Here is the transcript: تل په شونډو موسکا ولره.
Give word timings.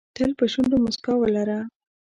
تل 0.15 0.31
په 0.39 0.45
شونډو 0.51 0.77
موسکا 0.83 1.13
ولره. 1.17 1.59